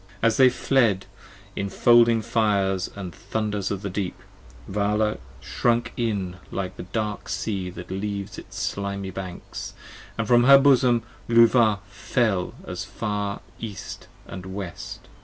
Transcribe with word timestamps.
And 0.19 0.23
as 0.29 0.37
they 0.37 0.49
fled 0.49 1.05
in 1.55 1.69
folding 1.69 2.23
fires 2.23 2.89
& 3.11 3.13
thunders 3.31 3.69
of 3.69 3.83
the 3.83 3.89
deep, 3.91 4.17
Vala 4.67 5.19
shrunk 5.41 5.93
in 5.95 6.37
like 6.49 6.75
the 6.75 6.81
dark 6.89 7.29
sea 7.29 7.69
that 7.69 7.91
leaves 7.91 8.39
its 8.39 8.57
slimy 8.57 9.11
banks, 9.11 9.75
And 10.17 10.27
from 10.27 10.45
her 10.45 10.57
bosom 10.57 11.03
Luvah 11.29 11.81
fell 11.87 12.55
far 12.65 13.35
as 13.35 13.41
the 13.59 13.65
east 13.67 14.07
and 14.25 14.47
West. 14.47 15.07